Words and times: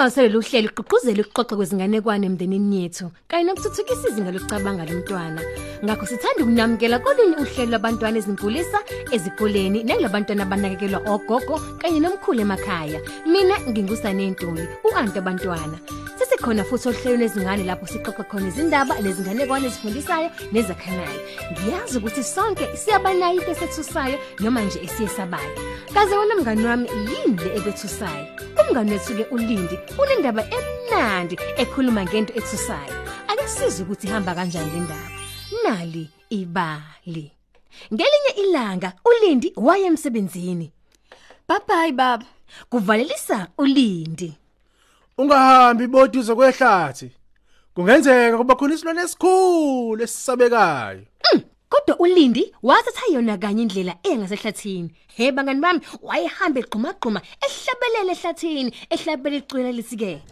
Inhloso 0.00 0.22
lolu 0.22 0.40
hlelo 0.40 0.68
igqugquzela 0.70 1.20
ukuxoxa 1.22 1.56
kwezinganekwane 1.58 2.24
emndenini 2.28 2.78
yethu 2.82 3.06
kanye 3.28 3.44
nokuthuthukisa 3.44 4.08
izinga 4.08 4.32
lokucabanga 4.32 4.88
lomntwana. 4.88 5.40
Ngakho 5.84 6.04
sithanda 6.08 6.40
ukunamukela 6.44 6.96
kolunye 7.04 7.36
uhlelo 7.42 7.70
lwabantwana 7.70 8.16
ezinkulisa 8.20 8.78
ezikoleni 9.14 9.84
nakulabantwana 9.84 10.42
abanakekelwa 10.44 11.00
ogogo 11.12 11.56
kanye 11.80 12.00
nomkhulu 12.00 12.40
emakhaya. 12.40 13.00
Mina 13.28 13.56
ngingusane 13.68 14.30
Ntuli, 14.32 14.64
uanti 14.88 15.18
abantwana. 15.20 15.76
Sesikhona 16.40 16.64
futhi 16.64 16.88
ohlelweni 16.88 17.22
lezingane 17.22 17.64
lapho 17.64 17.86
sixoxa 17.86 18.24
khona 18.24 18.48
izindaba 18.48 18.94
nezinganekwane 19.04 19.66
ezifundisayo 19.68 20.30
nezakhanayo. 20.52 21.20
Ngiyazi 21.52 21.98
ukuthi 21.98 22.22
sonke 22.24 22.64
siyabanayo 22.76 23.40
into 23.40 23.50
esethusayo 23.50 24.16
noma 24.40 24.62
nje 24.62 24.78
esiyesabayo. 24.80 25.52
Kaze 25.94 26.16
wena 26.16 26.36
mngani 26.36 26.64
wami 26.64 26.88
yini 26.88 27.36
le 27.44 27.56
ebethusayo? 27.58 28.26
Umngani 28.60 28.92
wethu 28.92 29.14
ke 29.16 29.24
uLindi 29.30 29.76
unendaba 30.00 30.42
emnandi 30.56 31.36
ekhuluma 31.60 32.04
ngento 32.04 32.32
ethusayo. 32.32 32.96
Ake 33.28 33.48
sizwe 33.48 33.84
ukuthi 33.84 34.06
ihamba 34.06 34.34
kanjani 34.34 34.70
le 34.72 34.80
ndaba. 34.80 35.10
Nali 35.64 36.10
ibali. 36.30 37.32
Ngelinye 37.92 38.32
ilanga 38.36 38.92
uLindi 39.04 39.52
waye 39.56 39.86
emsebenzini. 39.86 40.72
Bye 41.48 41.58
bye 41.68 41.92
baba. 41.92 42.24
Kuvalelisa 42.70 43.48
uLindi. 43.58 44.39
Ungahambi 45.20 45.86
boduze 45.86 46.34
kwehlathi. 46.34 47.12
Kungenzeka 47.74 48.38
kuba 48.38 48.54
khona 48.54 48.74
isilwane 48.74 49.02
esikhulu 49.02 50.02
esisabekayo. 50.02 51.02
Kodwa 51.68 51.98
uLindi 51.98 52.54
wathatha 52.62 53.12
yona 53.12 53.36
kanye 53.38 53.62
indlela 53.62 53.94
engasehlathini. 54.02 54.90
He 55.16 55.30
bangani 55.30 55.60
bami 55.60 55.80
wayehamba 56.02 56.60
egqumagquma 56.60 57.20
ehlabelele 57.46 58.12
ehlathini 58.12 58.72
ehlabele 58.90 59.36
icwela 59.36 59.72
lisike. 59.72 60.22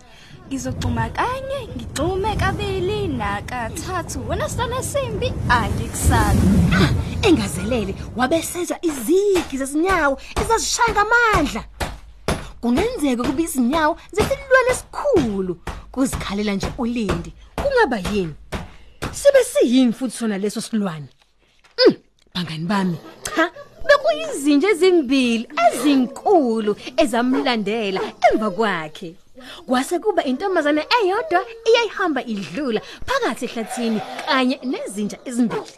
Ngizogcuma 0.48 1.11
kanye, 1.11 1.69
ngigcume 1.77 2.36
kabili 2.36 3.09
nakathathu. 3.09 4.28
Wena 4.28 4.48
sitana 4.48 4.83
simbi 4.83 5.33
angikusabi. 5.48 6.41
Ah, 6.75 6.92
engazelele 7.28 7.94
wabeseza 8.16 8.78
izigi 8.83 9.56
zezinyawo 9.59 10.19
ezazishaya 10.41 10.92
ngamandla. 10.92 11.64
Kungenzeka 12.61 13.23
kube 13.23 13.42
izinyawo 13.42 13.97
zesilwane 14.12 14.70
esikhulu 14.70 15.55
kuzikhalela 15.92 16.55
nje 16.55 16.67
uLindi. 16.78 17.33
Kungaba 17.56 17.98
yini? 17.98 18.34
Sibe 19.12 19.45
siyini 19.45 19.92
futhi 19.92 20.17
sona 20.17 20.39
leso 20.39 20.61
silwane? 20.61 21.09
Mm, 21.78 21.95
bangani 22.34 22.65
bami, 22.65 22.97
cha, 23.37 23.50
bekuyizinja 23.87 24.69
ezimbili 24.70 25.48
ezinkulu 25.67 26.77
ezamlandela 26.97 28.00
emva 28.33 28.50
kwakhe. 28.50 29.15
Kwase 29.67 29.98
kuba 29.98 30.25
intombazane 30.25 30.87
eyodwa 31.03 31.41
iyayihamba 31.69 32.25
idlula 32.25 32.81
phakathi 33.06 33.45
ehlathini 33.45 34.00
kanye 34.27 34.61
nezinja 34.65 35.19
ezimbili. 35.25 35.72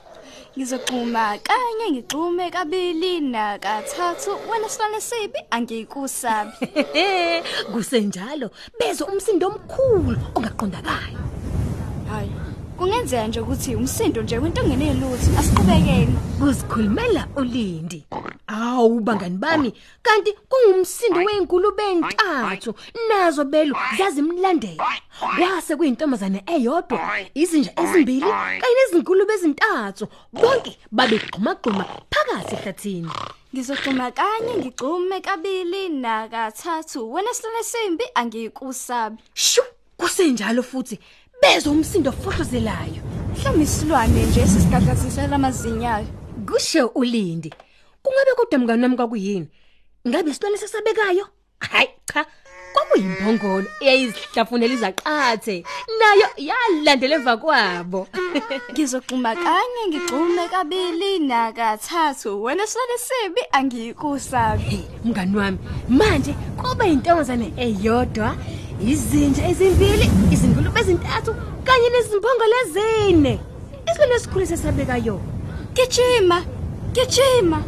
Ngizogcuma 0.56 1.38
kanye, 1.43 1.91
ngigcume 1.93 2.50
kabili 2.50 3.21
nakathathu. 3.21 4.31
Wena 4.50 4.69
sitana 4.69 5.00
sibi 5.00 5.38
angikusabi. 5.50 6.53
Kusenjalo 7.72 8.50
bezwe 8.78 9.06
umsindo 9.06 9.47
omkhulu 9.47 10.19
ongaqondakali. 10.34 11.16
Hayi. 12.10 12.31
Kungenzeka 12.78 13.27
nje 13.27 13.41
ukuthi 13.41 13.75
umsindo 13.77 14.22
nje 14.22 14.39
wento 14.39 14.65
ngenelutho. 14.65 15.39
Asiqhubekeni. 15.39 16.16
Kuzikhulumela 16.39 17.27
uLindi. 17.37 18.05
Awu 18.53 19.00
bangani 19.00 19.37
bami, 19.38 19.72
kanti 20.03 20.33
kungumsindo 20.49 21.21
wezinkulube 21.21 21.83
entathu 21.91 22.75
nazo 23.09 23.44
belu 23.44 23.77
zazimlandela. 23.99 24.84
Kwase 25.38 25.77
kuyintombazane 25.77 26.43
eyodwa, 26.47 27.00
izinja 27.34 27.72
ezimbili 27.83 28.21
kanye 28.21 28.75
nezinkulube 28.87 29.34
ezintathu, 29.34 30.09
bonke 30.33 30.78
babegxumagxuma 30.91 31.84
phakathi 32.10 32.55
ehlathini. 32.55 33.10
Ngizogcuma 33.55 34.10
kanye, 34.10 34.55
ngigcume 34.59 35.21
kabili 35.21 35.89
nakathathu. 35.89 37.12
Wena 37.12 37.34
sitana 37.34 37.62
simbi 37.62 38.05
angikusabi. 38.15 39.22
Shu, 39.34 39.62
kusenjalo 39.97 40.62
futhi 40.62 40.99
bezwe 41.43 41.72
umsindo 41.72 42.10
ofohlozelayo. 42.10 43.03
Mhlawumbe 43.33 43.65
isilwane 43.65 44.22
nje 44.27 44.41
esisigadazisela 44.41 45.37
amazinyayo. 45.37 46.06
Kusho 46.47 46.87
uLindi. 46.94 47.53
Kungabe 48.03 48.31
kodwa 48.37 48.59
mngani 48.59 48.83
nami 48.83 48.97
kwakuyini? 48.97 49.49
Ngabe 50.09 50.31
isilwane 50.31 50.56
sesabekayo? 50.59 51.27
Hayi 51.61 51.88
cha, 52.12 52.27
kwakuyimbongolo 52.72 53.66
eyayisihlafunela 53.81 54.75
izaqathe. 54.75 55.65
Nayo 55.99 56.27
yalandela 56.37 57.15
emva 57.16 57.37
kwabo. 57.37 58.09
Ngizogcuma 58.72 59.34
kanye, 59.34 59.83
ngigcume 59.89 60.49
kabili 60.49 61.19
nakathathu. 61.19 62.43
Wena 62.43 62.66
sitana 62.66 62.97
sibi 62.99 63.41
angikusabi. 63.53 64.62
Hey, 64.62 64.84
mngani 65.05 65.37
wami, 65.37 65.59
manje 65.89 66.33
kuba 66.56 66.87
intombazane 66.87 67.53
eyodwa, 67.56 68.37
izinja 68.87 69.49
ezimbili, 69.49 70.10
izingulube 70.33 70.81
ezintathu 70.81 71.34
kanye 71.65 71.89
nezimbongolo 71.91 72.56
ezine. 72.65 73.41
Isilwane 73.91 74.15
esikhulu 74.15 74.47
sesabekayo. 74.47 75.21
Gijima, 75.75 76.44
gijima. 76.93 77.62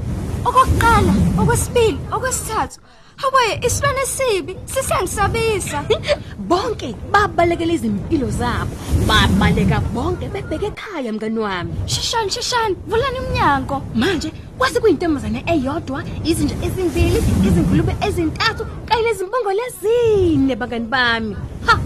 Okokuqala, 0.45 1.13
okwesibili, 1.41 1.99
okwesithathu. 2.13 2.81
Hawe, 3.17 3.61
isilwane 3.67 4.07
sibi 4.07 4.57
sisangisabisa. 4.67 5.85
Bonke 6.51 6.95
babalekela 7.13 7.73
izimpilo 7.73 8.31
zabo. 8.31 8.75
Babaleka 9.07 9.81
bonke 9.95 10.29
bebheke 10.29 10.67
ekhaya 10.67 11.13
mngani 11.13 11.39
wami. 11.39 11.73
Shishani, 11.87 12.31
shishani, 12.31 12.77
vulani 12.87 13.19
umnyango. 13.19 13.83
Manje 13.95 14.33
kwase 14.59 14.81
kuyintombazane 14.81 15.45
eyodwa, 15.47 16.05
izinja 16.25 16.57
ezimbili, 16.67 17.19
izingulube 17.47 17.97
ezintathu 18.07 18.67
kanye 18.87 19.03
nezimbongolo 19.03 19.63
ezine 19.69 20.57
bangani 20.57 20.87
bami. 20.87 21.37
Ha! 21.67 21.79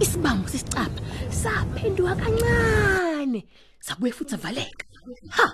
Isibambo 0.00 0.48
sesicapha 0.48 1.00
saphenduka 1.30 2.14
kancane. 2.16 3.44
Sabuye 3.80 4.12
futhi 4.12 4.34
avaleka. 4.34 4.84
Ha! 5.30 5.46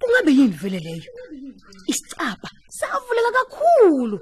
Kungabe 0.00 0.32
yini 0.32 0.56
vele 0.60 0.78
leyo? 0.78 1.10
Isicapha 1.86 2.48
savuleka 2.68 3.30
kakhulu. 3.32 4.20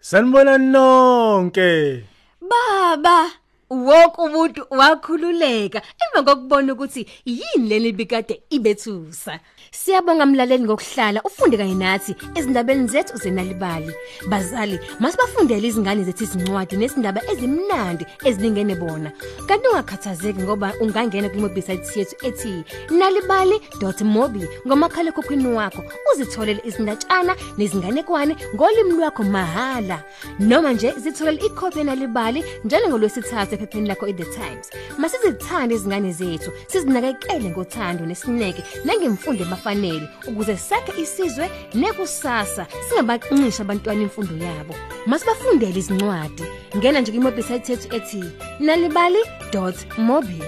Sanibona 0.00 0.58
nonke. 0.58 2.04
Baba, 2.50 3.30
Wonke 3.72 4.20
umuntu 4.20 4.66
wakhululeka 4.70 5.80
emva 6.02 6.22
kokubona 6.22 6.72
ukuthi 6.72 7.06
yini 7.24 7.68
leli 7.68 7.92
bikade 7.92 8.42
ibethusa. 8.50 9.40
Siyabonga 9.70 10.26
mlaleli 10.26 10.64
ngokuhlala 10.64 11.22
ufunde 11.22 11.56
kanye 11.56 11.74
nathi 11.74 12.14
ezindabeni 12.34 12.88
zethu 12.88 13.16
zenalibali. 13.16 13.92
Bazali, 14.28 14.78
masibafundele 15.00 15.68
izingane 15.68 16.04
zethu 16.04 16.24
izincwadi 16.24 16.76
nezindaba 16.76 17.20
ezimnandi 17.32 18.04
ezilingene 18.24 18.74
bona. 18.74 19.10
Kanti 19.48 19.68
ungakhathazeki 19.68 20.42
ngoba 20.42 20.74
ungangena 20.80 21.28
ku 21.32 21.38
website 21.40 21.96
yethu 21.96 22.16
ethi 22.28 22.64
nalibali.mobi 22.90 24.44
ngomakhala 24.66 25.08
ekhukhwini 25.08 25.48
wakho 25.48 25.82
uzitholele 26.12 26.60
izindatshana 26.68 27.32
nezinganekwane 27.56 28.36
ngolimi 28.54 28.92
lwakho 28.92 29.24
mahala. 29.24 30.04
Noma 30.38 30.72
nje 30.72 30.92
zitholele 31.02 31.46
ikhophi 31.46 31.78
yenalibali 31.78 32.44
njalo 32.64 32.88
ngolwesithathu 32.88 33.61
ephepheni 33.62 33.88
lakho 33.88 34.08
iThe 34.08 34.24
Times. 34.24 34.70
Masizithande 34.98 35.74
izingane 35.74 36.12
zethu, 36.12 36.50
sizinakekele 36.66 37.50
ngothando 37.50 38.06
nesineke 38.06 38.62
nangemfundo 38.84 39.44
ebafanele 39.44 40.08
ukuze 40.28 40.56
sakhe 40.56 40.92
isizwe 41.02 41.50
nekusasa 41.74 42.66
singabaqinisha 42.88 43.62
abantwana 43.62 44.02
imfundo 44.02 44.34
yabo. 44.44 44.74
Masibafundele 45.06 45.78
izincwadi. 45.78 46.44
Ngena 46.76 47.00
nje 47.00 47.12
kwimobile 47.12 47.52
yethu 47.52 47.96
ethi 47.96 48.24
nalibali.mobi. 48.60 50.42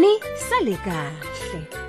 Ni 0.00 0.12
sale 0.48 0.76
kahle. 0.84 1.81